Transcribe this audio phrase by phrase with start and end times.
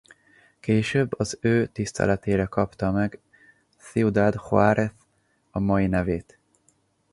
[0.59, 3.19] Később az ő tiszteletére kapta meg
[3.77, 4.91] Ciudad Juárez
[5.51, 6.39] a mai nevét.